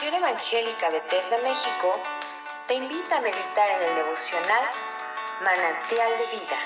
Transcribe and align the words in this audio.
Congregación 0.00 0.30
Evangélica 0.30 0.88
Bethesda 0.88 1.38
México 1.42 2.02
te 2.66 2.72
invita 2.72 3.18
a 3.18 3.20
meditar 3.20 3.70
en 3.70 3.82
el 3.82 3.94
devocional 3.96 4.64
Manantial 5.42 6.10
de 6.16 6.26
Vida. 6.38 6.56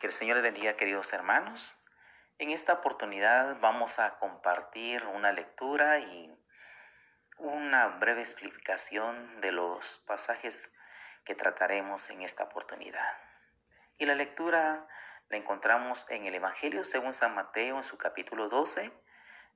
Que 0.00 0.06
el 0.08 0.12
Señor 0.12 0.38
les 0.38 0.42
bendiga, 0.42 0.76
queridos 0.76 1.12
hermanos. 1.12 1.78
En 2.38 2.50
esta 2.50 2.72
oportunidad 2.72 3.60
vamos 3.60 4.00
a 4.00 4.18
compartir 4.18 5.04
una 5.06 5.30
lectura 5.30 6.00
y 6.00 6.36
una 7.38 7.86
breve 7.86 8.22
explicación 8.22 9.40
de 9.40 9.52
los 9.52 9.98
pasajes 9.98 10.72
que 11.24 11.36
trataremos 11.36 12.10
en 12.10 12.22
esta 12.22 12.42
oportunidad. 12.42 13.31
Y 14.02 14.04
la 14.04 14.16
lectura 14.16 14.88
la 15.28 15.36
encontramos 15.36 16.10
en 16.10 16.26
el 16.26 16.34
Evangelio 16.34 16.82
según 16.82 17.12
San 17.12 17.36
Mateo 17.36 17.76
en 17.76 17.84
su 17.84 17.98
capítulo 17.98 18.48
12, 18.48 18.90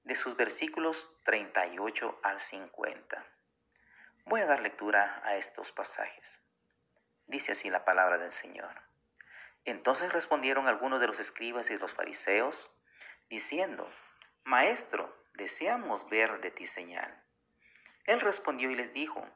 de 0.05 0.15
sus 0.15 0.37
versículos 0.37 1.17
38 1.25 2.21
al 2.23 2.39
50. 2.39 3.27
Voy 4.25 4.43
a 4.43 4.47
dar 4.47 4.61
lectura 4.61 5.21
a 5.25 5.35
estos 5.35 5.73
pasajes. 5.73 6.45
Dice 7.27 7.51
así 7.51 7.71
la 7.71 7.85
palabra 7.85 8.19
del 8.19 8.31
Señor. 8.31 8.71
Entonces 9.65 10.13
respondieron 10.13 10.69
algunos 10.69 11.01
de 11.01 11.09
los 11.09 11.19
escribas 11.19 11.69
y 11.71 11.77
los 11.79 11.95
fariseos, 11.95 12.81
diciendo, 13.29 13.91
Maestro, 14.45 15.13
deseamos 15.35 16.09
ver 16.09 16.41
de 16.41 16.53
ti 16.53 16.69
señal. 16.69 17.21
Él 18.05 18.21
respondió 18.21 18.71
y 18.71 18.77
les 18.77 18.93
dijo, 18.93 19.29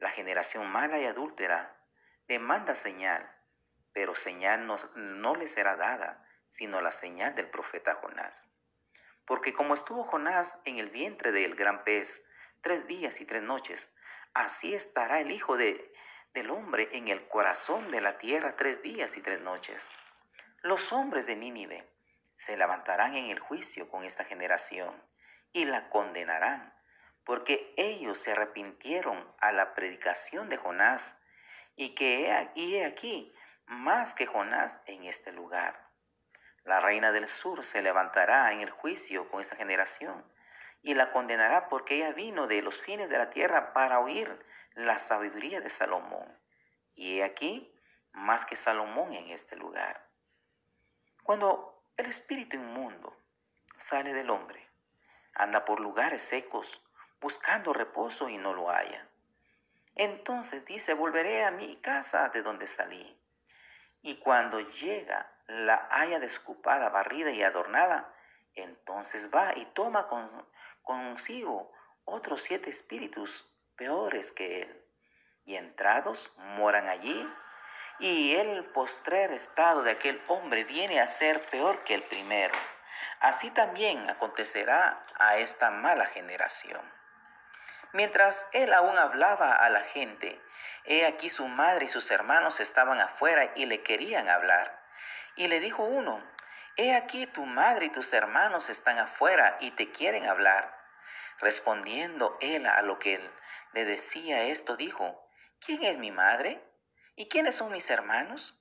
La 0.00 0.10
generación 0.10 0.68
mala 0.68 0.98
y 0.98 1.06
adúltera 1.06 1.76
demanda 2.26 2.74
señal, 2.74 3.37
pero 3.98 4.14
señal 4.14 4.64
no, 4.64 4.76
no 4.94 5.34
le 5.34 5.48
será 5.48 5.74
dada, 5.74 6.24
sino 6.46 6.80
la 6.80 6.92
señal 6.92 7.34
del 7.34 7.50
profeta 7.50 7.96
Jonás. 7.96 8.48
Porque 9.24 9.52
como 9.52 9.74
estuvo 9.74 10.04
Jonás 10.04 10.62
en 10.66 10.78
el 10.78 10.88
vientre 10.88 11.32
del 11.32 11.56
gran 11.56 11.82
pez 11.82 12.24
tres 12.60 12.86
días 12.86 13.20
y 13.20 13.24
tres 13.24 13.42
noches, 13.42 13.92
así 14.34 14.72
estará 14.72 15.18
el 15.18 15.32
Hijo 15.32 15.56
de, 15.56 15.92
del 16.32 16.48
Hombre 16.50 16.88
en 16.92 17.08
el 17.08 17.26
corazón 17.26 17.90
de 17.90 18.00
la 18.00 18.18
tierra 18.18 18.54
tres 18.54 18.82
días 18.82 19.16
y 19.16 19.20
tres 19.20 19.40
noches. 19.40 19.90
Los 20.62 20.92
hombres 20.92 21.26
de 21.26 21.34
Nínive 21.34 21.92
se 22.36 22.56
levantarán 22.56 23.16
en 23.16 23.30
el 23.30 23.40
juicio 23.40 23.90
con 23.90 24.04
esta 24.04 24.22
generación 24.22 24.94
y 25.52 25.64
la 25.64 25.90
condenarán, 25.90 26.72
porque 27.24 27.74
ellos 27.76 28.16
se 28.16 28.30
arrepintieron 28.30 29.34
a 29.40 29.50
la 29.50 29.74
predicación 29.74 30.48
de 30.48 30.56
Jonás, 30.56 31.20
y 31.74 31.96
que 31.96 32.26
he 32.26 32.84
aquí 32.84 33.32
más 33.68 34.14
que 34.14 34.26
Jonás 34.26 34.82
en 34.86 35.04
este 35.04 35.30
lugar. 35.30 35.88
La 36.64 36.80
reina 36.80 37.12
del 37.12 37.28
sur 37.28 37.64
se 37.64 37.82
levantará 37.82 38.50
en 38.52 38.60
el 38.60 38.70
juicio 38.70 39.30
con 39.30 39.40
esta 39.40 39.56
generación 39.56 40.24
y 40.82 40.94
la 40.94 41.12
condenará 41.12 41.68
porque 41.68 41.96
ella 41.96 42.12
vino 42.12 42.46
de 42.46 42.62
los 42.62 42.80
fines 42.80 43.10
de 43.10 43.18
la 43.18 43.30
tierra 43.30 43.72
para 43.74 44.00
oír 44.00 44.44
la 44.74 44.98
sabiduría 44.98 45.60
de 45.60 45.68
Salomón. 45.68 46.26
Y 46.94 47.18
he 47.18 47.24
aquí 47.24 47.72
más 48.12 48.46
que 48.46 48.56
Salomón 48.56 49.12
en 49.12 49.28
este 49.28 49.56
lugar. 49.56 50.08
Cuando 51.22 51.84
el 51.98 52.06
espíritu 52.06 52.56
inmundo 52.56 53.14
sale 53.76 54.14
del 54.14 54.30
hombre, 54.30 54.66
anda 55.34 55.64
por 55.64 55.80
lugares 55.80 56.22
secos, 56.22 56.82
buscando 57.20 57.74
reposo 57.74 58.30
y 58.30 58.38
no 58.38 58.54
lo 58.54 58.70
haya. 58.70 59.08
Entonces 59.94 60.64
dice, 60.64 60.94
volveré 60.94 61.44
a 61.44 61.50
mi 61.50 61.76
casa 61.76 62.28
de 62.30 62.42
donde 62.42 62.66
salí. 62.66 63.17
Y 64.02 64.16
cuando 64.16 64.60
llega, 64.60 65.30
la 65.46 65.88
haya 65.90 66.18
descupada, 66.18 66.90
barrida 66.90 67.30
y 67.30 67.42
adornada, 67.42 68.14
entonces 68.54 69.30
va 69.34 69.52
y 69.56 69.64
toma 69.66 70.06
consigo 70.82 71.72
otros 72.04 72.42
siete 72.42 72.70
espíritus 72.70 73.50
peores 73.76 74.32
que 74.32 74.62
él. 74.62 74.84
Y 75.44 75.56
entrados 75.56 76.32
moran 76.36 76.88
allí, 76.88 77.28
y 78.00 78.34
el 78.34 78.64
postrer 78.66 79.32
estado 79.32 79.82
de 79.82 79.92
aquel 79.92 80.20
hombre 80.28 80.64
viene 80.64 81.00
a 81.00 81.06
ser 81.06 81.40
peor 81.50 81.82
que 81.84 81.94
el 81.94 82.02
primero. 82.04 82.54
Así 83.20 83.50
también 83.50 84.08
acontecerá 84.08 85.04
a 85.18 85.38
esta 85.38 85.70
mala 85.70 86.06
generación. 86.06 86.97
Mientras 87.92 88.48
él 88.52 88.72
aún 88.72 88.96
hablaba 88.98 89.52
a 89.52 89.70
la 89.70 89.80
gente, 89.80 90.40
he 90.84 91.06
aquí 91.06 91.30
su 91.30 91.46
madre 91.48 91.86
y 91.86 91.88
sus 91.88 92.10
hermanos 92.10 92.60
estaban 92.60 93.00
afuera 93.00 93.52
y 93.54 93.66
le 93.66 93.82
querían 93.82 94.28
hablar. 94.28 94.78
Y 95.36 95.48
le 95.48 95.60
dijo 95.60 95.84
uno, 95.84 96.22
he 96.76 96.94
aquí 96.94 97.26
tu 97.26 97.46
madre 97.46 97.86
y 97.86 97.90
tus 97.90 98.12
hermanos 98.12 98.68
están 98.68 98.98
afuera 98.98 99.56
y 99.60 99.70
te 99.72 99.90
quieren 99.90 100.26
hablar. 100.26 100.76
Respondiendo 101.38 102.36
él 102.40 102.66
a 102.66 102.82
lo 102.82 102.98
que 102.98 103.14
él 103.14 103.30
le 103.72 103.84
decía 103.84 104.44
esto, 104.44 104.76
dijo, 104.76 105.28
¿quién 105.60 105.82
es 105.84 105.96
mi 105.96 106.10
madre? 106.10 106.62
¿Y 107.16 107.28
quiénes 107.28 107.54
son 107.54 107.72
mis 107.72 107.90
hermanos? 107.90 108.60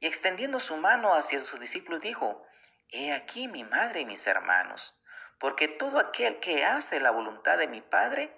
Y 0.00 0.06
extendiendo 0.06 0.60
su 0.60 0.76
mano 0.76 1.14
hacia 1.14 1.40
sus 1.40 1.58
discípulos, 1.58 2.00
dijo, 2.00 2.46
He 2.90 3.12
aquí 3.12 3.48
mi 3.48 3.64
madre 3.64 4.00
y 4.00 4.06
mis 4.06 4.26
hermanos, 4.26 4.98
porque 5.38 5.68
todo 5.68 5.98
aquel 5.98 6.40
que 6.40 6.64
hace 6.64 7.00
la 7.00 7.10
voluntad 7.10 7.58
de 7.58 7.68
mi 7.68 7.80
Padre, 7.82 8.32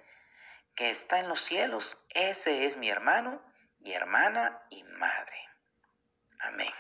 que 0.75 0.91
está 0.91 1.19
en 1.19 1.29
los 1.29 1.41
cielos, 1.41 2.07
ese 2.11 2.67
es 2.67 2.77
mi 2.77 2.89
hermano, 2.91 3.43
mi 3.79 3.93
hermana 3.93 4.63
y 4.71 4.83
madre. 4.85 5.37
Amén. 6.41 6.73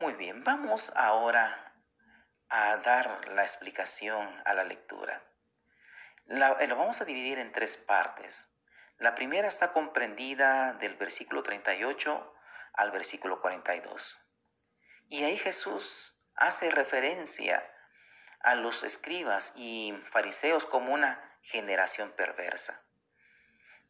Muy 0.00 0.14
bien, 0.14 0.42
vamos 0.44 0.92
ahora 0.96 1.72
a 2.48 2.76
dar 2.78 3.28
la 3.28 3.42
explicación 3.42 4.28
a 4.44 4.54
la 4.54 4.64
lectura. 4.64 5.22
Eh, 6.26 6.66
lo 6.66 6.76
vamos 6.76 7.00
a 7.00 7.04
dividir 7.04 7.38
en 7.38 7.52
tres 7.52 7.76
partes. 7.76 8.52
La 8.98 9.14
primera 9.14 9.48
está 9.48 9.72
comprendida 9.72 10.72
del 10.74 10.96
versículo 10.96 11.42
38 11.42 12.34
al 12.74 12.90
versículo 12.90 13.40
42. 13.40 14.20
Y 15.08 15.24
ahí 15.24 15.36
Jesús 15.36 16.16
hace 16.34 16.70
referencia 16.70 17.68
a 18.40 18.54
los 18.54 18.82
escribas 18.82 19.54
y 19.56 19.94
fariseos 20.06 20.66
como 20.66 20.92
una 20.92 21.33
generación 21.44 22.10
perversa. 22.12 22.84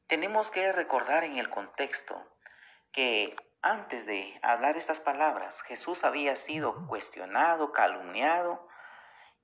Tenemos 0.07 0.51
que 0.51 0.71
recordar 0.73 1.25
en 1.25 1.39
el 1.39 1.49
contexto 1.49 2.23
que 2.93 3.35
antes 3.63 4.05
de 4.05 4.39
hablar 4.43 4.77
estas 4.77 5.01
palabras, 5.01 5.63
Jesús 5.63 6.05
había 6.05 6.37
sido 6.37 6.87
cuestionado, 6.87 7.73
calumniado 7.73 8.69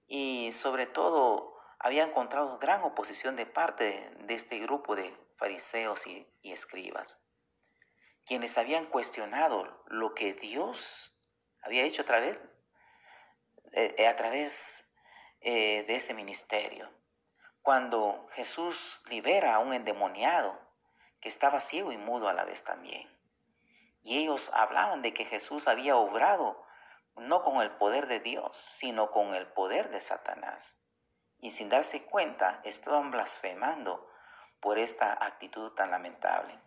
y 0.07 0.53
sobre 0.53 0.87
todo 0.87 1.57
había 1.79 2.05
encontrado 2.05 2.59
gran 2.59 2.83
oposición 2.83 3.37
de 3.37 3.47
parte 3.47 4.13
de 4.25 4.35
este 4.35 4.59
grupo 4.59 4.95
de 4.97 5.17
fariseos 5.33 6.07
y, 6.07 6.29
escribas, 6.43 7.25
quienes 8.27 8.59
habían 8.59 8.85
cuestionado 8.87 9.83
lo 9.87 10.13
que 10.15 10.35
Dios 10.35 11.17
había 11.63 11.85
hecho 11.85 12.03
a 12.03 12.07
través, 12.07 12.37
eh, 13.73 13.95
eh, 15.41 15.85
de 15.87 15.95
ese 15.95 16.13
ministerio. 16.13 17.00
Cuando 17.63 18.27
Jesús 18.33 19.03
libera 19.09 19.55
a 19.55 19.59
un 19.59 19.75
endemoniado 19.75 20.59
que 21.21 21.29
estaba 21.29 21.61
ciego 21.61 21.93
y 21.93 21.99
mudo 21.99 22.29
a 22.29 22.33
la 22.33 22.45
vez 22.45 22.65
también. 22.65 23.09
Y 24.03 24.19
ellos 24.19 24.51
hablaban 24.55 25.03
de 25.03 25.13
que 25.13 25.25
Jesús 25.25 25.69
había 25.69 25.97
obrado 25.97 26.65
no 27.17 27.43
con 27.43 27.61
el 27.61 27.71
poder 27.73 28.07
de 28.07 28.21
Dios, 28.21 28.57
sino 28.57 29.11
con 29.11 29.35
el 29.35 29.47
poder 29.47 29.91
de 29.91 30.01
Satanás. 30.01 30.81
Y 31.39 31.51
sin 31.51 31.69
darse 31.69 32.05
cuenta, 32.05 32.61
estaban 32.65 33.11
blasfemando 33.11 34.09
por 34.61 34.79
esta 34.79 35.13
actitud 35.25 35.73
tan 35.73 35.91
lamentable. 35.91 36.59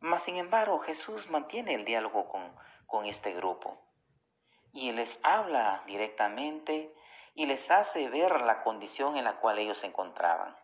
Mas, 0.00 0.22
sin 0.22 0.36
embargo, 0.36 0.78
Jesús 0.78 1.30
mantiene 1.30 1.74
el 1.74 1.84
diálogo 1.84 2.28
con, 2.28 2.56
con 2.86 3.06
este 3.06 3.32
grupo 3.32 3.80
y 4.72 4.92
les 4.92 5.24
habla 5.24 5.82
directamente 5.86 6.94
y 7.36 7.44
les 7.44 7.70
hace 7.70 8.08
ver 8.08 8.40
la 8.40 8.62
condición 8.62 9.16
en 9.16 9.24
la 9.24 9.38
cual 9.38 9.58
ellos 9.58 9.78
se 9.78 9.86
encontraban. 9.86 10.58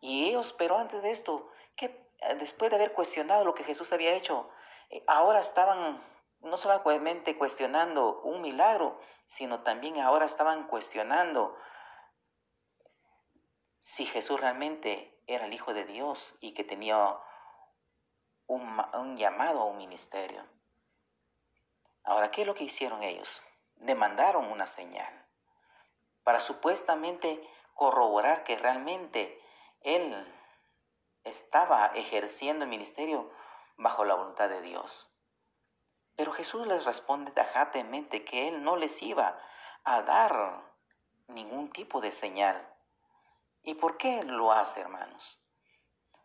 Y 0.00 0.24
ellos, 0.24 0.54
pero 0.54 0.78
antes 0.78 1.02
de 1.02 1.10
esto, 1.10 1.50
que 1.76 2.10
después 2.38 2.70
de 2.70 2.76
haber 2.76 2.94
cuestionado 2.94 3.44
lo 3.44 3.52
que 3.52 3.64
Jesús 3.64 3.92
había 3.92 4.14
hecho, 4.14 4.50
eh, 4.88 5.04
ahora 5.06 5.40
estaban 5.40 6.02
no 6.40 6.56
solamente 6.56 7.36
cuestionando 7.36 8.22
un 8.22 8.40
milagro, 8.40 8.98
sino 9.26 9.62
también 9.62 10.00
ahora 10.00 10.24
estaban 10.24 10.66
cuestionando 10.68 11.54
si 13.80 14.06
Jesús 14.06 14.40
realmente 14.40 15.22
era 15.26 15.44
el 15.44 15.52
Hijo 15.52 15.74
de 15.74 15.84
Dios 15.84 16.38
y 16.40 16.54
que 16.54 16.64
tenía 16.64 17.18
un, 18.46 18.82
un 18.94 19.16
llamado 19.18 19.60
a 19.60 19.64
un 19.66 19.76
ministerio. 19.76 20.48
Ahora, 22.04 22.30
¿qué 22.30 22.40
es 22.40 22.46
lo 22.46 22.54
que 22.54 22.64
hicieron 22.64 23.02
ellos? 23.02 23.42
Demandaron 23.74 24.50
una 24.50 24.66
señal 24.66 25.27
para 26.28 26.40
supuestamente 26.40 27.42
corroborar 27.72 28.44
que 28.44 28.54
realmente 28.58 29.42
él 29.80 30.30
estaba 31.24 31.86
ejerciendo 31.94 32.64
el 32.64 32.70
ministerio 32.70 33.32
bajo 33.78 34.04
la 34.04 34.14
voluntad 34.14 34.50
de 34.50 34.60
Dios. 34.60 35.18
Pero 36.16 36.32
Jesús 36.32 36.66
les 36.66 36.84
responde 36.84 37.30
tajantemente 37.30 38.26
que 38.26 38.48
Él 38.48 38.62
no 38.62 38.76
les 38.76 39.00
iba 39.02 39.40
a 39.84 40.02
dar 40.02 40.70
ningún 41.28 41.70
tipo 41.70 42.02
de 42.02 42.12
señal. 42.12 42.76
¿Y 43.62 43.72
por 43.72 43.96
qué 43.96 44.22
lo 44.24 44.52
hace, 44.52 44.82
hermanos? 44.82 45.42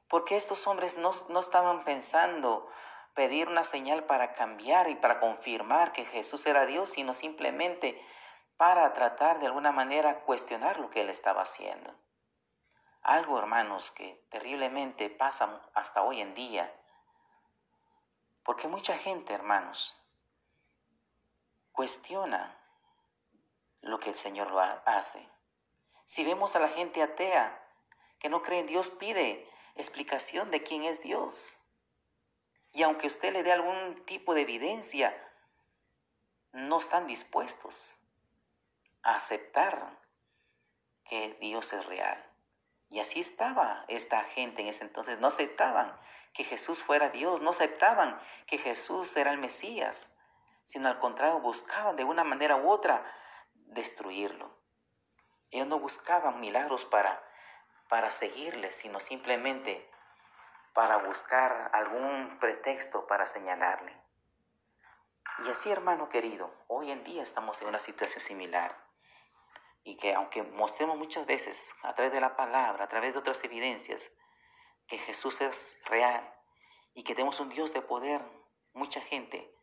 Porque 0.10 0.36
estos 0.36 0.68
hombres 0.68 0.98
no, 0.98 1.12
no 1.30 1.40
estaban 1.40 1.86
pensando 1.86 2.68
pedir 3.14 3.48
una 3.48 3.64
señal 3.64 4.04
para 4.04 4.34
cambiar 4.34 4.90
y 4.90 4.96
para 4.96 5.22
confirmar 5.22 5.94
que 5.94 6.04
Jesús 6.04 6.46
era 6.46 6.66
Dios, 6.66 6.90
sino 6.90 7.14
simplemente 7.14 8.06
para 8.58 8.94
tratar 8.94 9.40
de 9.40 9.48
alguna 9.48 9.72
manera 9.72 10.22
cuestionar 10.22 10.80
lo 10.80 10.90
que 10.90 11.02
Él 11.02 11.10
estaba 11.10 11.42
haciendo. 11.42 11.94
Algo, 13.02 13.38
hermanos, 13.38 13.92
que 13.92 14.26
terriblemente 14.30 15.10
pasa 15.10 15.62
hasta 15.74 16.04
hoy 16.04 16.22
en 16.22 16.34
día 16.34 16.74
porque 18.44 18.68
mucha 18.68 18.98
gente, 18.98 19.34
hermanos, 19.34 19.98
cuestiona 21.72 22.58
lo 23.82 24.00
que 24.00 24.10
el 24.10 24.16
Señor 24.16 24.52
lo 24.52 24.60
hace. 24.60 25.28
Si 26.04 26.24
vemos 26.26 26.56
a 26.56 26.60
la 26.60 26.70
gente 26.70 27.02
atea 27.02 27.60
que 28.20 28.30
no 28.30 28.42
cree 28.42 28.60
en 28.60 28.68
Dios, 28.68 28.90
pide 28.90 29.50
explicación 29.76 30.52
de 30.52 30.62
quién 30.64 30.84
es 30.84 31.02
Dios. 31.02 31.62
Y 32.74 32.84
aunque 32.84 33.08
usted 33.08 33.32
le 33.32 33.44
dé 33.44 33.52
algún 33.52 34.04
tipo 34.06 34.34
de 34.34 34.42
evidencia, 34.42 35.16
no 36.52 36.80
están 36.80 37.08
dispuestos 37.08 38.03
aceptar 39.04 40.00
que 41.06 41.38
Dios 41.42 41.74
es 41.74 41.86
real. 41.86 42.30
Y 42.90 43.00
así 43.00 43.20
estaba 43.20 43.86
esta 43.88 44.24
gente 44.24 44.62
en 44.62 44.68
ese 44.68 44.84
entonces. 44.84 45.20
No 45.20 45.28
aceptaban 45.28 45.98
que 46.34 46.44
Jesús 46.44 46.82
fuera 46.82 47.10
Dios, 47.10 47.42
no 47.42 47.50
aceptaban 47.50 48.20
que 48.48 48.58
Jesús 48.58 49.16
era 49.18 49.32
el 49.32 49.38
Mesías, 49.38 50.16
sino 50.64 50.88
al 50.88 51.00
contrario, 51.00 51.40
buscaban 51.40 51.96
de 51.96 52.04
una 52.04 52.24
manera 52.24 52.56
u 52.56 52.70
otra 52.70 53.04
destruirlo. 53.54 54.56
Ellos 55.52 55.68
no 55.68 55.80
buscaban 55.80 56.40
milagros 56.40 56.86
para, 56.86 57.22
para 57.90 58.12
seguirle, 58.12 58.72
sino 58.72 59.00
simplemente 59.00 59.90
para 60.74 60.98
buscar 60.98 61.70
algún 61.74 62.40
pretexto 62.40 63.06
para 63.06 63.26
señalarle. 63.26 64.00
Y 65.46 65.50
así, 65.50 65.72
hermano 65.72 66.10
querido, 66.10 66.54
hoy 66.68 66.92
en 66.92 67.04
día 67.04 67.24
estamos 67.24 67.62
en 67.62 67.68
una 67.68 67.80
situación 67.80 68.22
similar 68.22 68.83
y 69.84 69.96
que 69.98 70.14
aunque 70.14 70.44
mostremos 70.44 70.98
muchas 70.98 71.26
veces 71.26 71.76
a 71.84 71.94
través 71.94 72.14
de 72.14 72.22
la 72.22 72.36
palabra, 72.36 72.86
a 72.86 72.90
través 72.90 73.14
de 73.14 73.20
otras 73.20 73.44
evidencias, 73.44 74.12
que 74.88 74.98
Jesús 74.98 75.42
es 75.42 75.82
real 75.86 76.34
y 76.94 77.04
que 77.04 77.16
tenemos 77.16 77.40
un 77.40 77.50
Dios 77.50 77.74
de 77.74 77.82
poder, 77.82 78.22
mucha 78.74 79.02
gente 79.02 79.54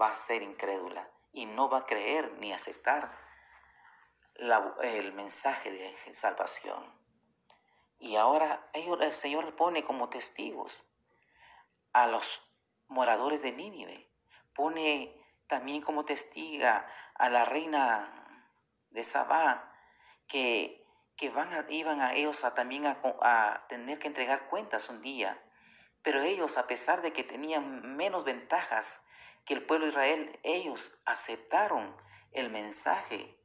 va 0.00 0.08
a 0.10 0.14
ser 0.14 0.42
incrédula 0.42 1.10
y 1.32 1.46
no 1.46 1.68
va 1.68 1.78
a 1.78 1.86
creer 1.86 2.32
ni 2.38 2.52
aceptar 2.52 3.18
el 4.34 5.12
mensaje 5.12 5.70
de 5.70 6.14
salvación. 6.14 7.00
Y 7.98 8.16
ahora 8.16 8.68
el 8.72 9.14
Señor 9.14 9.54
pone 9.54 9.84
como 9.84 10.08
testigos 10.08 10.92
a 11.92 12.06
los 12.06 12.52
moradores 12.88 13.42
de 13.42 13.52
Nínive, 13.52 14.10
pone 14.54 15.14
también 15.46 15.82
como 15.82 16.04
testiga 16.04 16.86
a 17.14 17.30
la 17.30 17.44
reina 17.44 18.31
de 18.92 19.04
Sabá, 19.04 19.72
que, 20.26 20.86
que 21.16 21.30
van 21.30 21.52
a, 21.52 21.66
iban 21.70 22.00
a 22.00 22.14
ellos 22.14 22.44
a, 22.44 22.54
también 22.54 22.86
a, 22.86 23.66
tener 23.68 23.98
que 23.98 24.08
entregar 24.08 24.48
cuentas 24.48 24.88
un 24.88 25.00
día. 25.00 25.42
Pero 26.02 26.20
ellos, 26.22 26.58
a 26.58 26.66
pesar 26.66 27.02
de 27.02 27.12
que 27.12 27.24
tenían 27.24 27.96
menos 27.96 28.24
ventajas 28.24 29.04
que 29.44 29.54
el 29.54 29.64
pueblo 29.64 29.86
de 29.86 29.90
Israel, 29.90 30.40
ellos 30.42 31.02
aceptaron 31.04 31.96
el 32.32 32.50
mensaje 32.50 33.38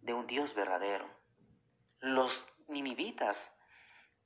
de 0.00 0.14
un 0.14 0.26
Dios 0.26 0.54
verdadero. 0.54 1.08
Los 2.00 2.52
ninivitas 2.68 3.58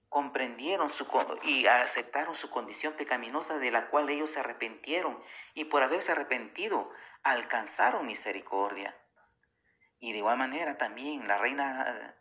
comprendieron 0.09 0.91
su, 0.91 1.07
y 1.45 1.67
aceptaron 1.67 2.35
su 2.35 2.51
condición 2.51 2.93
pecaminosa 2.93 3.59
de 3.59 3.71
la 3.71 3.89
cual 3.89 4.11
ellos 4.11 4.31
se 4.31 4.41
arrepintieron 4.41 5.19
y 5.55 5.65
por 5.65 5.83
haberse 5.83 6.13
arrepentido 6.13 6.91
alcanzaron 7.23 8.07
misericordia. 8.07 8.95
Y 10.03 10.11
de 10.11 10.19
igual 10.19 10.37
manera 10.37 10.77
también 10.77 11.29
la 11.29 11.39
reina 11.39 12.17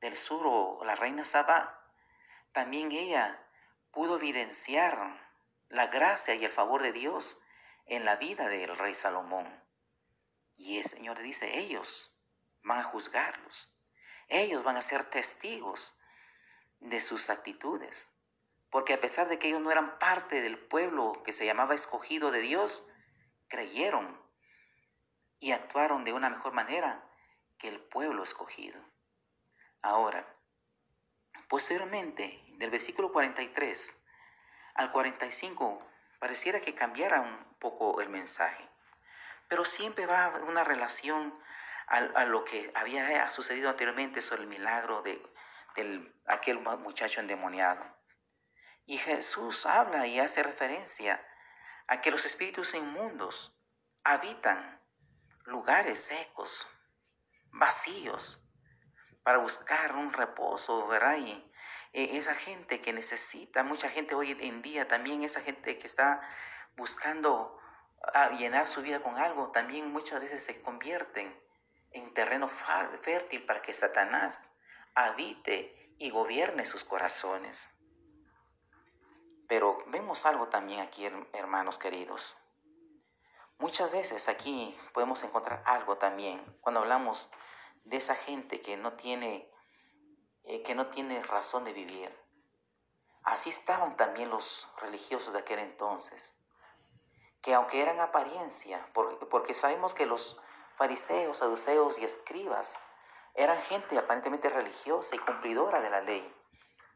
del 0.00 0.16
sur 0.16 0.46
o 0.46 0.82
la 0.86 0.94
reina 0.94 1.22
Saba, 1.22 1.86
también 2.52 2.90
ella 2.92 3.46
pudo 3.90 4.16
evidenciar 4.16 4.96
la 5.68 5.88
gracia 5.88 6.34
y 6.34 6.46
el 6.46 6.50
favor 6.50 6.82
de 6.82 6.92
Dios 6.92 7.42
en 7.84 8.06
la 8.06 8.16
vida 8.16 8.48
del 8.48 8.74
rey 8.78 8.94
Salomón. 8.94 9.46
Y 10.54 10.78
el 10.78 10.86
Señor 10.86 11.18
dice, 11.18 11.58
ellos 11.58 12.18
van 12.62 12.78
a 12.78 12.84
juzgarlos, 12.84 13.70
ellos 14.28 14.62
van 14.62 14.78
a 14.78 14.82
ser 14.82 15.04
testigos 15.04 16.00
de 16.80 17.00
sus 17.00 17.28
actitudes, 17.28 18.14
porque 18.70 18.94
a 18.94 19.00
pesar 19.00 19.28
de 19.28 19.38
que 19.38 19.48
ellos 19.48 19.60
no 19.60 19.70
eran 19.70 19.98
parte 19.98 20.40
del 20.40 20.58
pueblo 20.58 21.12
que 21.22 21.34
se 21.34 21.44
llamaba 21.44 21.74
escogido 21.74 22.30
de 22.30 22.40
Dios, 22.40 22.88
creyeron 23.46 24.18
y 25.38 25.52
actuaron 25.52 26.02
de 26.04 26.14
una 26.14 26.30
mejor 26.30 26.54
manera 26.54 27.05
que 27.58 27.68
el 27.68 27.80
pueblo 27.80 28.22
escogido. 28.22 28.80
Ahora, 29.82 30.26
posteriormente, 31.48 32.42
del 32.58 32.70
versículo 32.70 33.12
43 33.12 34.04
al 34.74 34.90
45, 34.90 35.78
pareciera 36.18 36.60
que 36.60 36.74
cambiara 36.74 37.20
un 37.20 37.54
poco 37.58 38.00
el 38.00 38.08
mensaje, 38.08 38.68
pero 39.48 39.64
siempre 39.64 40.06
va 40.06 40.28
una 40.46 40.64
relación 40.64 41.38
a, 41.86 42.24
lo 42.24 42.44
que 42.44 42.72
había 42.74 43.30
sucedido 43.30 43.70
anteriormente 43.70 44.20
sobre 44.20 44.42
el 44.42 44.48
milagro 44.48 45.02
de, 45.02 45.22
aquel 46.26 46.58
muchacho 46.58 47.20
endemoniado. 47.20 47.84
Y 48.86 48.98
Jesús 48.98 49.66
habla 49.66 50.06
y 50.06 50.18
hace 50.18 50.42
referencia 50.42 51.24
a 51.86 52.00
que 52.00 52.10
los 52.10 52.24
espíritus 52.24 52.74
inmundos 52.74 53.56
habitan 54.04 54.80
lugares 55.44 56.00
secos, 56.00 56.66
vacíos 57.58 58.48
para 59.22 59.38
buscar 59.38 59.96
un 59.96 60.12
reposo, 60.12 60.86
¿verdad? 60.86 61.16
Y 61.18 61.32
eh, 61.92 62.16
esa 62.16 62.34
gente 62.34 62.80
que 62.80 62.92
necesita, 62.92 63.62
mucha 63.62 63.88
gente 63.88 64.14
hoy 64.14 64.36
en 64.40 64.62
día 64.62 64.86
también, 64.86 65.22
esa 65.22 65.40
gente 65.40 65.78
que 65.78 65.86
está 65.86 66.20
buscando 66.76 67.58
ah, 68.14 68.30
llenar 68.30 68.66
su 68.66 68.82
vida 68.82 69.00
con 69.00 69.16
algo, 69.16 69.50
también 69.50 69.90
muchas 69.90 70.20
veces 70.20 70.44
se 70.44 70.60
convierten 70.62 71.34
en 71.92 72.12
terreno 72.14 72.48
fértil 72.48 73.44
para 73.46 73.62
que 73.62 73.72
Satanás 73.72 74.52
habite 74.94 75.94
y 75.98 76.10
gobierne 76.10 76.66
sus 76.66 76.84
corazones. 76.84 77.72
Pero 79.48 79.78
vemos 79.86 80.26
algo 80.26 80.48
también 80.48 80.80
aquí, 80.80 81.08
hermanos 81.32 81.78
queridos. 81.78 82.38
Muchas 83.58 83.90
veces 83.90 84.28
aquí 84.28 84.78
podemos 84.92 85.22
encontrar 85.22 85.62
algo 85.64 85.96
también 85.96 86.44
cuando 86.60 86.80
hablamos 86.80 87.30
de 87.84 87.96
esa 87.96 88.14
gente 88.14 88.60
que 88.60 88.76
no 88.76 88.92
tiene, 88.92 89.50
eh, 90.44 90.62
que 90.62 90.74
no 90.74 90.88
tiene 90.88 91.22
razón 91.22 91.64
de 91.64 91.72
vivir. 91.72 92.14
Así 93.22 93.48
estaban 93.48 93.96
también 93.96 94.28
los 94.28 94.68
religiosos 94.82 95.32
de 95.32 95.38
aquel 95.38 95.58
entonces, 95.60 96.42
que 97.40 97.54
aunque 97.54 97.80
eran 97.80 97.98
apariencia, 97.98 98.86
porque, 98.92 99.24
porque 99.24 99.54
sabemos 99.54 99.94
que 99.94 100.04
los 100.04 100.38
fariseos, 100.76 101.38
saduceos 101.38 101.98
y 101.98 102.04
escribas 102.04 102.82
eran 103.34 103.60
gente 103.62 103.96
aparentemente 103.96 104.50
religiosa 104.50 105.16
y 105.16 105.18
cumplidora 105.18 105.80
de 105.80 105.90
la 105.90 106.02
ley, 106.02 106.34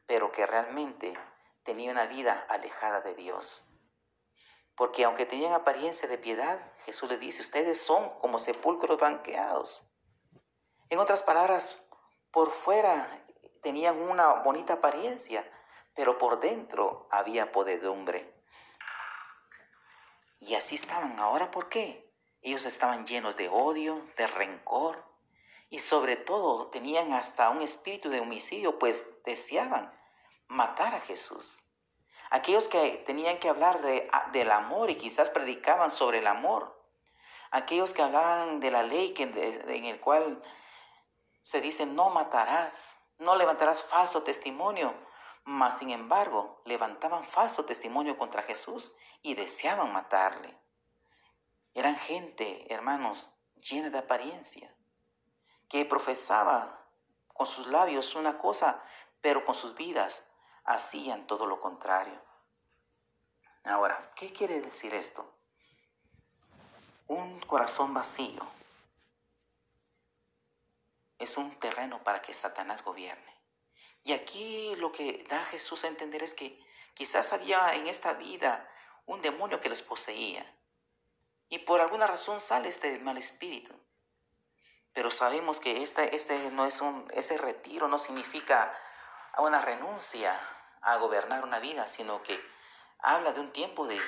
pero 0.07 0.31
que 0.31 0.45
realmente 0.45 1.19
tenía 1.63 1.91
una 1.91 2.07
vida 2.07 2.45
alejada 2.51 3.01
de 3.01 3.15
Dios. 3.15 3.70
Porque 4.81 5.05
aunque 5.05 5.27
tenían 5.27 5.53
apariencia 5.53 6.09
de 6.09 6.17
piedad, 6.17 6.59
Jesús 6.87 7.11
les 7.11 7.21
dice, 7.21 7.43
ustedes 7.43 7.79
son 7.79 8.19
como 8.19 8.39
sepulcros 8.39 8.97
banqueados. 8.97 9.93
En 10.89 10.99
otras 10.99 11.23
palabras, 11.23 11.87
por 12.31 12.51
fuera 12.51 13.07
tenían 13.61 14.01
una 14.01 14.37
bonita 14.37 14.73
apariencia, 14.73 15.45
pero 15.95 16.17
por 16.17 16.41
dentro 16.41 17.07
había 17.11 17.53
podedumbre. 17.53 18.35
Y 20.39 20.55
así 20.55 20.77
estaban. 20.77 21.21
Ahora, 21.21 21.51
¿por 21.51 21.69
qué? 21.69 22.11
Ellos 22.41 22.65
estaban 22.65 23.05
llenos 23.05 23.37
de 23.37 23.51
odio, 23.51 24.03
de 24.17 24.29
rencor 24.29 25.05
y 25.69 25.81
sobre 25.81 26.17
todo 26.17 26.69
tenían 26.69 27.13
hasta 27.13 27.51
un 27.51 27.61
espíritu 27.61 28.09
de 28.09 28.21
homicidio, 28.21 28.79
pues 28.79 29.23
deseaban 29.25 29.93
matar 30.49 30.95
a 30.95 31.03
Jesús. 31.03 31.70
Aquellos 32.31 32.69
que 32.69 33.03
tenían 33.07 33.39
que 33.39 33.49
hablar 33.49 33.83
de, 33.83 34.09
del 34.33 34.53
amor 34.53 34.89
y 34.89 34.95
quizás 34.95 35.31
predicaban 35.31 35.91
sobre 35.91 36.21
el 36.21 36.29
amor. 36.29 36.81
Aquellos 37.51 37.93
que 37.93 38.03
hablaban 38.03 38.61
de 38.61 38.71
la 38.71 38.85
ley 38.85 39.13
en 39.17 39.85
el 39.85 40.01
cual 40.01 40.41
se 41.43 41.61
dice 41.61 41.87
no 41.87 42.11
matarás, 42.11 43.01
no 43.19 43.35
levantarás 43.35 43.83
falso 43.83 44.23
testimonio. 44.23 44.95
Mas 45.45 45.79
sin 45.79 45.91
embargo, 45.91 46.63
levantaban 46.65 47.25
falso 47.25 47.65
testimonio 47.65 48.17
contra 48.17 48.43
Jesús 48.43 48.97
y 49.23 49.35
deseaban 49.35 49.93
matarle. 49.93 50.57
Eran 51.75 51.97
gente, 51.97 52.73
hermanos, 52.73 53.33
llena 53.57 53.91
de 53.91 53.99
apariencia, 53.99 54.73
que 55.69 55.85
profesaba 55.85 56.87
con 57.27 57.49
sus 57.49 57.67
labios 57.67 58.15
una 58.15 58.39
cosa, 58.39 58.85
pero 59.21 59.45
con 59.45 59.55
sus 59.55 59.75
vidas 59.75 60.30
hacían 60.65 61.27
todo 61.27 61.47
lo 61.47 61.61
contrario. 61.61 62.21
Ahora, 63.65 64.13
¿qué 64.15 64.33
quiere 64.33 64.61
decir 64.61 64.95
esto? 64.95 65.35
Un 67.07 67.41
corazón 67.41 67.93
vacío 67.93 68.47
es 71.19 71.37
un 71.37 71.55
terreno 71.59 72.03
para 72.03 72.23
que 72.23 72.33
Satanás 72.33 72.83
gobierne. 72.83 73.31
Y 74.05 74.13
aquí 74.13 74.75
lo 74.77 74.91
que 74.91 75.25
da 75.29 75.43
Jesús 75.45 75.85
a 75.85 75.89
entender 75.89 76.23
es 76.23 76.35
que 76.35 76.59
quizás 76.95 77.33
había 77.33 77.75
en 77.75 77.87
esta 77.87 78.15
vida 78.15 78.67
un 79.05 79.21
demonio 79.21 79.61
que 79.61 79.69
les 79.69 79.83
poseía. 79.83 80.45
Y 81.49 81.59
por 81.59 81.81
alguna 81.81 82.07
razón 82.07 82.41
sale 82.41 82.69
este 82.69 82.99
mal 83.01 83.19
espíritu. 83.19 83.79
Pero 84.93 85.11
sabemos 85.11 85.61
que 85.61 85.83
este, 85.83 86.15
este 86.17 86.51
no 86.53 86.65
es 86.65 86.81
un, 86.81 87.07
ese 87.13 87.37
retiro 87.37 87.87
no 87.89 87.99
significa 87.99 88.73
una 89.39 89.61
renuncia 89.61 90.39
a 90.83 90.97
gobernar 90.97 91.45
una 91.45 91.59
vida, 91.59 91.87
sino 91.87 92.23
que 92.23 92.43
habla 92.99 93.33
de 93.33 93.41
un 93.41 93.53
tiempo 93.53 93.87
de, 93.87 94.01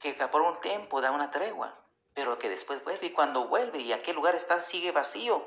que 0.00 0.14
por 0.28 0.42
un 0.42 0.60
tiempo 0.60 1.00
da 1.00 1.10
una 1.10 1.30
tregua, 1.30 1.78
pero 2.14 2.38
que 2.38 2.48
después 2.48 2.82
vuelve 2.84 3.06
y 3.06 3.10
cuando 3.10 3.48
vuelve 3.48 3.78
y 3.78 3.92
aquel 3.92 4.16
lugar 4.16 4.34
está 4.34 4.60
sigue 4.60 4.92
vacío, 4.92 5.46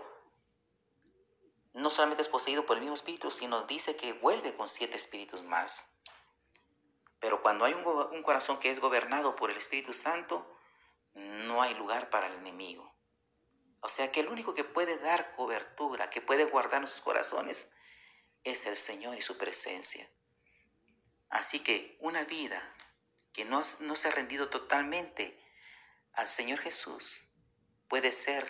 no 1.74 1.90
solamente 1.90 2.22
es 2.22 2.30
poseído 2.30 2.66
por 2.66 2.78
el 2.78 2.82
mismo 2.82 2.96
espíritu, 2.96 3.30
sino 3.30 3.64
dice 3.64 3.96
que 3.96 4.14
vuelve 4.14 4.56
con 4.56 4.68
siete 4.68 4.96
espíritus 4.96 5.44
más. 5.44 5.90
Pero 7.20 7.42
cuando 7.42 7.66
hay 7.66 7.74
un 7.74 8.24
corazón 8.24 8.60
que 8.60 8.70
es 8.70 8.80
gobernado 8.80 9.36
por 9.36 9.50
el 9.50 9.58
Espíritu 9.58 9.94
Santo, 9.94 10.46
no 11.14 11.62
hay 11.62 11.74
lugar 11.74 12.10
para 12.10 12.28
el 12.28 12.34
enemigo. 12.34 12.92
O 13.81 13.89
sea 13.89 14.12
que 14.12 14.22
el 14.22 14.27
único 14.27 14.53
que 14.53 14.63
puede 14.63 14.98
dar 14.98 15.31
cobertura, 15.34 16.10
que 16.10 16.22
puede 16.22 16.46
guardar 16.46 16.81
nuestros 16.81 17.03
corazones, 17.03 17.72
es 18.43 18.65
el 18.65 18.77
Señor 18.77 19.17
y 19.17 19.22
su 19.22 19.38
presencia. 19.38 20.10
Así 21.29 21.60
que 21.60 21.98
una 22.00 22.24
vida 22.24 22.62
que 23.34 23.46
no, 23.46 23.62
no 23.81 23.96
se 23.96 24.07
ha 24.07 24.12
rendido 24.12 24.50
totalmente 24.50 25.39
al 26.13 26.27
Señor 26.27 26.60
Jesús 26.60 27.29
puede 27.88 28.12
ser 28.12 28.43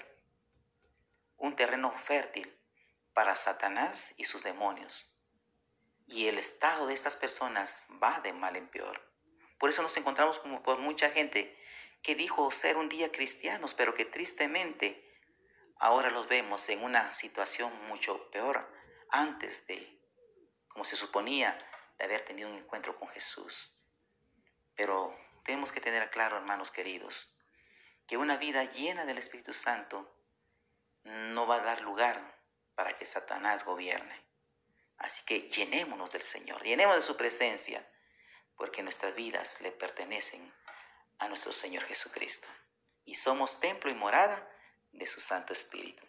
un 1.38 1.56
terreno 1.56 1.92
fértil 1.92 2.58
para 3.14 3.36
Satanás 3.36 4.14
y 4.18 4.26
sus 4.26 4.44
demonios. 4.44 5.20
Y 6.06 6.28
el 6.28 6.38
estado 6.38 6.88
de 6.88 6.94
estas 6.94 7.18
personas 7.18 7.88
va 8.02 8.22
de 8.22 8.32
mal 8.32 8.56
en 8.56 8.70
peor. 8.70 9.02
Por 9.60 9.70
eso 9.70 9.82
nos 9.82 9.98
encontramos 9.98 10.40
por 10.64 10.80
mucha 10.80 11.10
gente 11.10 11.58
que 12.02 12.16
dijo 12.16 12.50
ser 12.52 12.78
un 12.78 12.88
día 12.88 13.12
cristianos, 13.12 13.74
pero 13.74 13.94
que 13.94 14.06
tristemente 14.06 15.07
ahora 15.80 16.10
los 16.10 16.28
vemos 16.28 16.68
en 16.70 16.84
una 16.84 17.12
situación 17.12 17.72
mucho 17.88 18.30
peor 18.32 18.68
antes 19.10 19.68
de, 19.68 20.02
como 20.68 20.86
se 20.86 20.96
suponía, 20.96 21.58
de 21.98 22.06
haber 22.06 22.24
tenido 22.24 22.50
un 22.50 22.56
encuentro 22.56 22.98
con 23.00 23.08
Jesús. 23.10 23.80
Pero 24.76 25.16
tenemos 25.44 25.72
que 25.72 25.82
tener 25.82 26.10
claro, 26.10 26.38
hermanos 26.38 26.72
queridos, 26.72 27.38
que 28.08 28.18
una 28.18 28.38
vida 28.38 28.64
llena 28.64 29.06
del 29.06 29.18
Espíritu 29.18 29.54
Santo 29.54 30.14
no 31.04 31.48
va 31.48 31.56
a 31.56 31.62
dar 31.62 31.82
lugar 31.82 32.42
para 32.76 32.94
que 32.94 33.06
Satanás 33.06 33.66
gobierne. 33.66 34.26
Así 34.98 35.26
que 35.26 35.42
llenémonos 35.50 36.12
del 36.12 36.22
Señor, 36.22 36.64
llenémonos 36.64 36.98
de 36.98 37.08
su 37.08 37.18
presencia, 37.18 37.88
porque 38.56 38.84
nuestras 38.84 39.16
vidas 39.16 39.62
le 39.62 39.72
pertenecen 39.72 40.54
a 41.20 41.28
nuestro 41.28 41.52
Señor 41.52 41.84
Jesucristo. 41.86 42.48
Y 43.06 43.16
somos 43.16 43.60
templo 43.60 43.92
y 43.92 43.96
morada 43.96 44.50
de 44.98 45.08
su 45.08 45.20
Santo 45.20 45.54
Espíritu. 45.54 46.04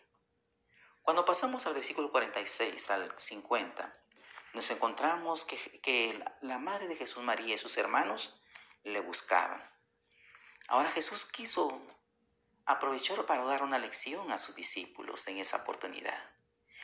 Cuando 1.02 1.25
pasamos 1.25 1.66
al 1.66 1.75
versículo 1.75 2.11
46 2.11 2.90
al 2.90 3.14
50, 3.16 3.92
nos 4.54 4.71
encontramos 4.71 5.45
que, 5.45 5.57
que 5.80 6.23
la 6.40 6.59
madre 6.59 6.88
de 6.88 6.97
Jesús 6.97 7.23
María 7.23 7.54
y 7.54 7.59
sus 7.59 7.76
hermanos 7.78 8.40
le 8.83 9.00
buscaban. 9.00 9.62
Ahora 10.68 10.90
Jesús 10.90 11.25
quiso 11.25 11.83
aprovechar 12.66 13.25
para 13.25 13.45
dar 13.45 13.62
una 13.62 13.78
lección 13.78 14.30
a 14.33 14.38
sus 14.38 14.54
discípulos 14.54 15.26
en 15.28 15.38
esa 15.38 15.59
oportunidad. 15.59 16.18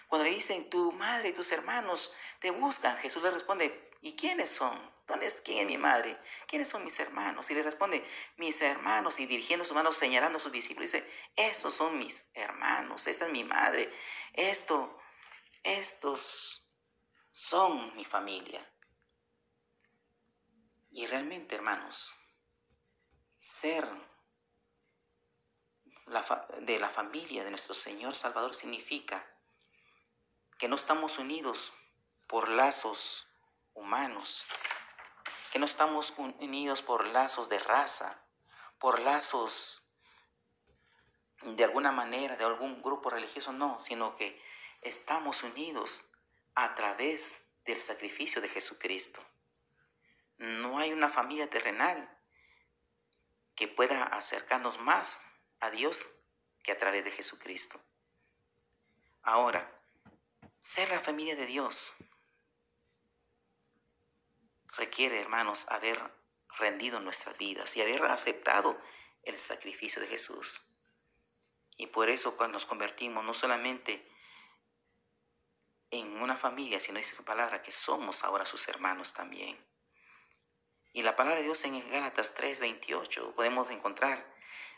Cuando 0.09 0.25
le 0.25 0.35
dicen, 0.35 0.71
tu 0.71 0.93
madre 0.93 1.31
y 1.31 1.33
tus 1.33 1.53
hermanos 1.53 2.15
te 2.39 2.51
buscan, 2.51 2.97
Jesús 2.99 3.23
le 3.23 3.31
responde, 3.31 3.91
¿y 4.01 4.15
quiénes 4.15 4.51
son? 4.51 4.94
¿Dónde 5.07 5.27
es, 5.27 5.43
¿Quién 5.43 5.59
es 5.59 5.67
mi 5.67 5.77
madre? 5.77 6.19
¿Quiénes 6.47 6.69
son 6.69 6.85
mis 6.85 6.99
hermanos? 7.01 7.51
Y 7.51 7.55
le 7.55 7.63
responde, 7.63 8.03
mis 8.37 8.61
hermanos, 8.63 9.21
y 9.21 9.27
dirigiendo 9.27 9.65
sus 9.65 9.75
manos, 9.75 9.97
señalando 9.97 10.39
a 10.39 10.41
sus 10.41 10.53
discípulos, 10.53 10.93
dice, 10.93 11.09
estos 11.37 11.75
son 11.75 11.99
mis 11.99 12.31
hermanos, 12.35 13.07
esta 13.07 13.27
es 13.27 13.33
mi 13.33 13.45
madre, 13.45 13.93
esto, 14.33 14.99
estos 15.63 16.71
son 17.33 17.95
mi 17.97 18.05
familia. 18.05 18.67
Y 20.93 21.07
realmente, 21.07 21.57
hermanos, 21.57 22.17
ser 23.37 23.87
de 26.61 26.79
la 26.79 26.89
familia 26.89 27.45
de 27.45 27.51
nuestro 27.51 27.75
Señor 27.75 28.15
Salvador 28.15 28.55
significa 28.55 29.27
que 30.59 30.69
no 30.69 30.77
estamos 30.77 31.19
unidos 31.19 31.73
por 32.29 32.49
lazos 32.49 33.27
humanos, 33.75 34.47
que 35.55 35.61
no 35.61 35.67
estamos 35.67 36.13
unidos 36.41 36.83
por 36.83 37.07
lazos 37.07 37.49
de 37.49 37.61
raza, 37.61 38.21
por 38.81 38.99
lazos 38.99 39.89
de 41.43 41.63
alguna 41.63 41.93
manera, 41.93 42.35
de 42.35 42.43
algún 42.43 42.83
grupo 42.83 43.09
religioso, 43.09 43.53
no, 43.53 43.79
sino 43.79 44.13
que 44.15 44.43
estamos 44.83 45.45
unidos 45.45 46.11
a 46.57 46.75
través 46.75 47.53
del 47.65 47.79
sacrificio 47.79 48.43
de 48.43 48.49
Jesucristo. 48.49 49.25
No 50.39 50.81
hay 50.81 50.93
una 50.93 51.09
familia 51.09 51.49
terrenal 51.49 52.19
que 53.55 53.69
pueda 53.69 54.03
acercarnos 54.07 54.81
más 54.81 55.31
a 55.61 55.71
Dios 55.71 56.25
que 56.65 56.73
a 56.73 56.79
través 56.79 57.05
de 57.05 57.13
Jesucristo. 57.13 57.81
Ahora, 59.23 59.71
ser 60.59 60.89
la 60.89 60.99
familia 60.99 61.37
de 61.37 61.47
Dios 61.47 61.95
requiere, 64.77 65.21
hermanos, 65.21 65.67
haber 65.69 66.01
rendido 66.59 67.01
nuestras 67.01 67.39
vidas 67.39 67.77
y 67.77 67.83
haber 67.83 68.05
aceptado 68.07 68.79
el 69.23 69.39
sacrificio 69.39 70.01
de 70.03 70.09
Jesús. 70.09 70.65
Y 71.77 71.89
por 71.89 72.09
eso 72.09 72.37
cuando 72.37 72.55
nos 72.55 72.67
convertimos 72.67 73.25
no 73.25 73.35
solamente 73.35 74.09
en 75.91 76.21
una 76.23 76.37
familia, 76.37 76.81
sino 76.81 76.99
dice 76.99 77.15
su 77.15 77.25
palabra 77.25 77.63
que 77.63 77.73
somos 77.73 78.25
ahora 78.25 78.47
sus 78.47 78.69
hermanos 78.69 79.15
también. 79.15 79.59
Y 80.93 81.03
la 81.03 81.17
palabra 81.17 81.41
de 81.41 81.47
Dios 81.47 81.65
en 81.65 81.91
Gálatas 81.91 82.35
3:28 82.35 83.35
podemos 83.35 83.71
encontrar 83.71 84.25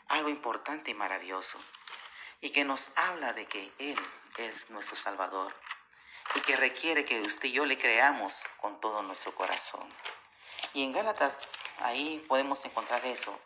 algo 0.07 0.29
importante 0.29 0.91
y 0.91 0.95
maravilloso. 0.95 1.59
Y 2.41 2.51
que 2.51 2.65
nos 2.65 2.97
habla 2.97 3.33
de 3.33 3.45
que 3.45 3.71
Él 3.79 3.99
es 4.37 4.69
nuestro 4.69 4.95
Salvador 4.95 5.53
y 6.35 6.41
que 6.41 6.55
requiere 6.55 7.05
que 7.05 7.21
usted 7.21 7.49
y 7.49 7.53
yo 7.53 7.65
le 7.65 7.77
creamos 7.77 8.47
con 8.61 8.79
todo 8.79 9.01
nuestro 9.01 9.33
corazón. 9.35 9.87
Y 10.73 10.83
en 10.83 10.93
Gálatas 10.93 11.71
ahí 11.79 12.23
podemos 12.27 12.63
encontrar 12.65 13.05
eso, 13.05 13.37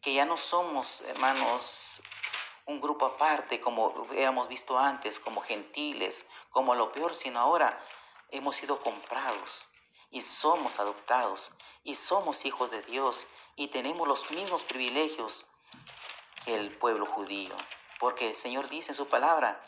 que 0.00 0.14
ya 0.14 0.24
no 0.24 0.36
somos, 0.36 1.02
hermanos, 1.02 2.02
un 2.66 2.80
grupo 2.80 3.06
aparte 3.06 3.60
como 3.60 3.92
habíamos 4.10 4.48
visto 4.48 4.78
antes, 4.78 5.20
como 5.20 5.40
gentiles, 5.40 6.28
como 6.50 6.74
lo 6.74 6.92
peor, 6.92 7.14
sino 7.14 7.40
ahora 7.40 7.80
hemos 8.30 8.56
sido 8.56 8.80
comprados 8.80 9.68
y 10.10 10.22
somos 10.22 10.80
adoptados 10.80 11.52
y 11.84 11.94
somos 11.94 12.44
hijos 12.44 12.70
de 12.70 12.82
Dios 12.82 13.28
y 13.54 13.68
tenemos 13.68 14.06
los 14.06 14.30
mismos 14.32 14.64
privilegios 14.64 15.46
que 16.44 16.54
el 16.54 16.76
pueblo 16.76 17.06
judío. 17.06 17.54
Porque 17.98 18.28
el 18.30 18.36
Señor 18.36 18.68
dice 18.68 18.92
en 18.92 18.96
su 18.96 19.08
palabra 19.08 19.60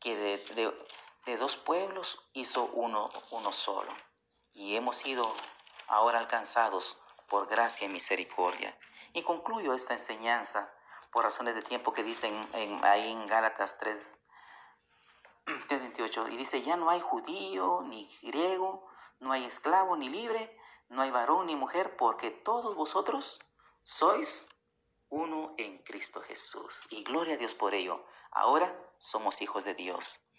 que 0.00 0.16
de, 0.16 0.38
de, 0.54 0.86
de 1.26 1.36
dos 1.36 1.56
pueblos 1.56 2.26
hizo 2.32 2.64
uno, 2.72 3.10
uno 3.30 3.52
solo. 3.52 3.92
Y 4.54 4.76
hemos 4.76 4.96
sido 4.96 5.32
ahora 5.86 6.18
alcanzados 6.18 6.96
por 7.28 7.46
gracia 7.46 7.86
y 7.86 7.90
misericordia. 7.90 8.76
Y 9.12 9.22
concluyo 9.22 9.74
esta 9.74 9.94
enseñanza 9.94 10.72
por 11.10 11.24
razones 11.24 11.54
de 11.54 11.62
tiempo 11.62 11.92
que 11.92 12.02
dicen 12.02 12.34
en, 12.54 12.84
ahí 12.84 13.10
en 13.12 13.26
Gálatas 13.26 13.78
3, 13.78 14.18
3.28. 15.46 16.28
Y 16.32 16.36
dice, 16.36 16.62
ya 16.62 16.76
no 16.76 16.90
hay 16.90 17.00
judío 17.00 17.82
ni 17.84 18.08
griego, 18.22 18.88
no 19.18 19.32
hay 19.32 19.44
esclavo 19.44 19.96
ni 19.96 20.08
libre, 20.08 20.56
no 20.88 21.02
hay 21.02 21.10
varón 21.10 21.46
ni 21.46 21.56
mujer, 21.56 21.96
porque 21.96 22.30
todos 22.30 22.74
vosotros 22.74 23.40
sois 23.82 24.48
uno 25.08 25.54
en 25.58 25.78
Cristo 25.78 26.20
Jesús. 26.20 26.86
Y 26.90 27.04
gloria 27.04 27.34
a 27.34 27.38
Dios 27.38 27.54
por 27.54 27.74
ello. 27.74 28.04
Ahora 28.30 28.74
somos 28.98 29.42
hijos 29.42 29.64
de 29.64 29.74
Dios. 29.74 30.29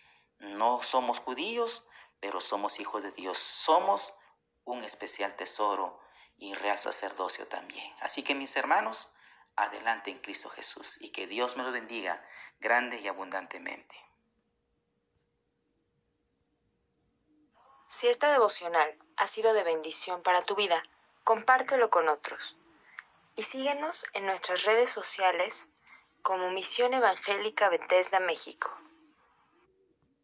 No 0.41 0.81
somos 0.81 1.19
judíos, 1.19 1.87
pero 2.19 2.41
somos 2.41 2.79
hijos 2.79 3.03
de 3.03 3.11
Dios. 3.11 3.37
Somos 3.37 4.15
un 4.65 4.83
especial 4.83 5.35
tesoro 5.35 5.99
y 6.37 6.55
real 6.55 6.79
sacerdocio 6.79 7.47
también. 7.47 7.93
Así 8.01 8.23
que 8.23 8.33
mis 8.33 8.55
hermanos, 8.55 9.13
adelante 9.55 10.09
en 10.09 10.19
Cristo 10.19 10.49
Jesús 10.49 10.99
y 11.01 11.11
que 11.11 11.27
Dios 11.27 11.57
me 11.57 11.63
lo 11.63 11.71
bendiga 11.71 12.25
grande 12.59 12.99
y 12.99 13.07
abundantemente. 13.07 13.95
Si 17.87 18.07
esta 18.07 18.31
devocional 18.31 18.97
ha 19.17 19.27
sido 19.27 19.53
de 19.53 19.63
bendición 19.63 20.23
para 20.23 20.43
tu 20.43 20.55
vida, 20.55 20.81
compártelo 21.23 21.91
con 21.91 22.09
otros. 22.09 22.57
Y 23.35 23.43
síguenos 23.43 24.05
en 24.13 24.25
nuestras 24.25 24.63
redes 24.63 24.89
sociales 24.89 25.69
como 26.23 26.49
Misión 26.49 26.95
Evangélica 26.95 27.69
Bethesda 27.69 28.19
México. 28.19 28.75